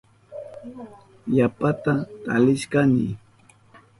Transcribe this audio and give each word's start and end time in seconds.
Yapata 1.37 1.93
talishkani. 2.25 3.05